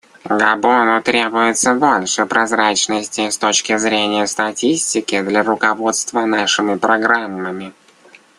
Габону 0.25 0.99
требуется 1.03 1.75
больше 1.75 2.25
прозрачности 2.25 3.29
с 3.29 3.37
точки 3.37 3.77
зрения 3.77 4.25
статистики 4.25 5.21
для 5.21 5.43
руководства 5.43 6.25
нашими 6.25 6.75
программами. 6.75 7.71